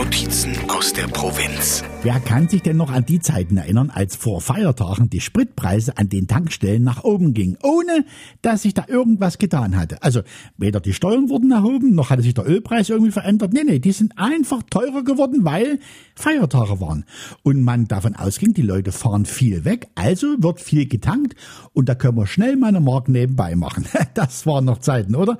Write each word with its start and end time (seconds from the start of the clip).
Notizen 0.00 0.56
aus 0.70 0.94
der 0.94 1.08
Provinz. 1.08 1.84
Wer 2.02 2.18
kann 2.20 2.48
sich 2.48 2.62
denn 2.62 2.78
noch 2.78 2.90
an 2.90 3.04
die 3.04 3.20
Zeiten 3.20 3.58
erinnern, 3.58 3.90
als 3.90 4.16
vor 4.16 4.40
Feiertagen 4.40 5.10
die 5.10 5.20
Spritpreise 5.20 5.98
an 5.98 6.08
den 6.08 6.26
Tankstellen 6.26 6.82
nach 6.82 7.04
oben 7.04 7.34
gingen, 7.34 7.58
ohne 7.62 8.06
dass 8.40 8.62
sich 8.62 8.72
da 8.72 8.86
irgendwas 8.88 9.36
getan 9.36 9.76
hatte? 9.76 10.02
Also 10.02 10.22
weder 10.56 10.80
die 10.80 10.94
Steuern 10.94 11.28
wurden 11.28 11.50
erhoben, 11.50 11.94
noch 11.94 12.08
hatte 12.08 12.22
sich 12.22 12.32
der 12.32 12.48
Ölpreis 12.48 12.88
irgendwie 12.88 13.10
verändert. 13.12 13.52
Nee, 13.52 13.64
nee, 13.66 13.78
die 13.78 13.92
sind 13.92 14.16
einfach 14.16 14.62
teurer 14.70 15.04
geworden, 15.04 15.44
weil 15.44 15.78
Feiertage 16.14 16.80
waren. 16.80 17.04
Und 17.42 17.62
man 17.62 17.86
davon 17.86 18.16
ausging, 18.16 18.54
die 18.54 18.62
Leute 18.62 18.92
fahren 18.92 19.26
viel 19.26 19.66
weg, 19.66 19.88
also 19.96 20.36
wird 20.38 20.62
viel 20.62 20.88
getankt 20.88 21.34
und 21.74 21.90
da 21.90 21.94
können 21.94 22.16
wir 22.16 22.26
schnell 22.26 22.56
mal 22.56 22.68
eine 22.68 22.80
Mark 22.80 23.10
nebenbei 23.10 23.54
machen. 23.54 23.84
Das 24.14 24.44
waren 24.44 24.64
noch 24.64 24.78
Zeiten, 24.78 25.14
oder? 25.14 25.38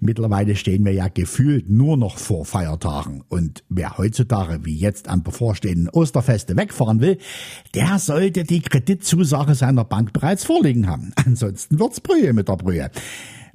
Mittlerweile 0.00 0.56
stehen 0.56 0.84
wir 0.84 0.92
ja 0.92 1.08
gefühlt 1.08 1.70
nur 1.70 1.96
noch 1.96 2.18
vor 2.18 2.44
Feiertagen 2.44 3.22
und 3.28 3.64
wer 3.68 3.97
heutzutage 3.98 4.64
wie 4.64 4.76
jetzt 4.76 5.08
am 5.08 5.22
bevorstehenden 5.22 5.88
Osterfeste 5.90 6.56
wegfahren 6.56 7.00
will, 7.00 7.18
der 7.74 7.98
sollte 7.98 8.44
die 8.44 8.60
Kreditzusage 8.60 9.54
seiner 9.54 9.84
Bank 9.84 10.12
bereits 10.12 10.44
vorliegen 10.44 10.86
haben. 10.86 11.12
Ansonsten 11.26 11.78
wird's 11.78 12.00
Brühe 12.00 12.32
mit 12.32 12.48
der 12.48 12.56
Brühe. 12.56 12.90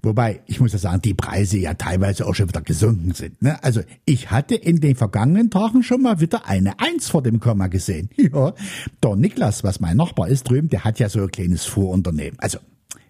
Wobei, 0.06 0.42
ich 0.48 0.60
muss 0.60 0.74
ja 0.74 0.80
sagen, 0.80 1.02
die 1.02 1.14
Preise 1.14 1.58
ja 1.58 1.76
teilweise 1.76 2.28
auch 2.28 2.36
schon 2.36 2.50
wieder 2.50 2.62
gesunken 2.62 3.14
sind. 3.14 3.42
Ne? 3.42 3.64
Also 3.64 3.82
ich 4.04 4.32
hatte 4.32 4.54
in 4.54 4.82
den 4.82 4.98
vergangenen 4.98 5.50
Tagen 5.50 5.82
schon 5.82 6.02
mal 6.02 6.20
wieder 6.20 6.46
eine 6.46 6.78
Eins 6.82 7.08
vor 7.08 7.24
dem 7.24 7.40
Komma 7.40 7.68
gesehen. 7.68 8.10
Ja, 8.34 8.54
der 9.04 9.16
Niklas, 9.16 9.64
was 9.64 9.80
mein 9.80 9.98
Nachbar 9.98 10.28
ist 10.28 10.50
drüben, 10.50 10.68
der 10.68 10.84
hat 10.84 11.00
ja 11.00 11.08
so 11.08 11.22
ein 11.22 11.32
kleines 11.32 11.66
Fuhrunternehmen. 11.66 12.38
Also 12.40 12.58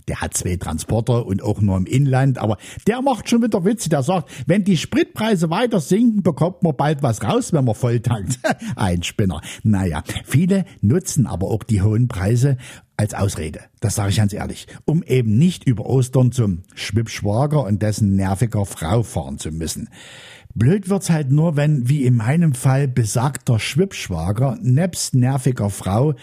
der 0.07 0.21
hat 0.21 0.33
zwei 0.35 0.55
Transporter 0.57 1.25
und 1.25 1.41
auch 1.41 1.61
nur 1.61 1.77
im 1.77 1.85
Inland, 1.85 2.37
aber 2.37 2.57
der 2.87 3.01
macht 3.01 3.29
schon 3.29 3.41
wieder 3.41 3.65
Witze. 3.65 3.89
Der 3.89 4.03
sagt, 4.03 4.29
wenn 4.47 4.63
die 4.63 4.77
Spritpreise 4.77 5.49
weiter 5.49 5.79
sinken, 5.79 6.23
bekommt 6.23 6.63
man 6.63 6.75
bald 6.75 7.03
was 7.03 7.23
raus, 7.23 7.53
wenn 7.53 7.65
man 7.65 7.75
voll 7.75 7.99
tankt. 7.99 8.39
Ein 8.75 9.03
Spinner. 9.03 9.41
Naja, 9.63 10.03
viele 10.25 10.65
nutzen 10.81 11.27
aber 11.27 11.47
auch 11.47 11.63
die 11.63 11.81
hohen 11.81 12.07
Preise 12.07 12.57
als 13.03 13.13
Ausrede. 13.13 13.61
Das 13.79 13.95
sage 13.95 14.09
ich 14.09 14.17
ganz 14.17 14.33
ehrlich. 14.33 14.67
Um 14.85 15.03
eben 15.03 15.37
nicht 15.37 15.65
über 15.65 15.85
Ostern 15.85 16.31
zum 16.31 16.63
Schwippschwager 16.73 17.63
und 17.63 17.81
dessen 17.81 18.15
nerviger 18.15 18.65
Frau 18.65 19.03
fahren 19.03 19.37
zu 19.37 19.51
müssen. 19.51 19.89
Blöd 20.55 20.87
wird's 20.87 21.09
halt 21.09 21.31
nur, 21.31 21.55
wenn, 21.55 21.89
wie 21.89 22.03
in 22.03 22.15
meinem 22.15 22.53
Fall, 22.53 22.87
besagter 22.87 23.59
Schwippschwager 23.59 24.57
nebst 24.61 25.15
nerviger 25.15 25.71
Frau 25.71 26.13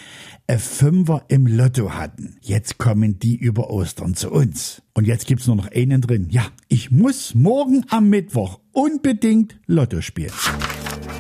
ein 0.46 0.58
Fünfer 0.60 1.24
im 1.28 1.46
Lotto 1.48 1.94
hatten. 1.94 2.36
Jetzt 2.40 2.78
kommen 2.78 3.18
die 3.18 3.36
über 3.36 3.70
Ostern 3.70 4.14
zu 4.14 4.30
uns. 4.30 4.82
Und 4.94 5.06
jetzt 5.06 5.26
gibt's 5.26 5.48
nur 5.48 5.56
noch 5.56 5.70
einen 5.72 6.00
drin. 6.00 6.28
Ja, 6.30 6.46
ich 6.68 6.92
muss 6.92 7.34
morgen 7.34 7.84
am 7.88 8.08
Mittwoch 8.08 8.60
unbedingt 8.72 9.58
Lotto 9.66 10.00
spielen. 10.00 10.32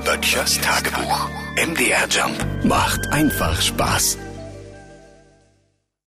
Böttchers 0.04 0.60
Tagebuch. 0.60 1.28
MDR 1.56 2.06
Jump 2.08 2.64
macht 2.64 3.08
einfach 3.12 3.60
Spaß. 3.60 4.18